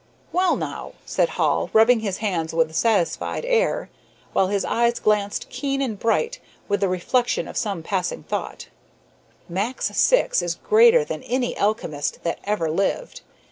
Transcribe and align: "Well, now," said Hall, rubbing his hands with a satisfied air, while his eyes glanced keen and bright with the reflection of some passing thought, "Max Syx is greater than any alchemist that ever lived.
"Well, 0.31 0.55
now," 0.55 0.93
said 1.05 1.29
Hall, 1.37 1.69
rubbing 1.73 1.99
his 1.99 2.17
hands 2.17 2.55
with 2.55 2.71
a 2.71 2.73
satisfied 2.73 3.45
air, 3.45 3.87
while 4.33 4.47
his 4.47 4.65
eyes 4.65 4.97
glanced 4.99 5.47
keen 5.49 5.79
and 5.79 5.99
bright 5.99 6.39
with 6.67 6.79
the 6.79 6.87
reflection 6.89 7.47
of 7.47 7.55
some 7.55 7.83
passing 7.83 8.23
thought, 8.23 8.67
"Max 9.47 9.95
Syx 9.95 10.41
is 10.41 10.55
greater 10.55 11.05
than 11.05 11.21
any 11.21 11.55
alchemist 11.55 12.23
that 12.23 12.39
ever 12.45 12.67
lived. 12.71 13.21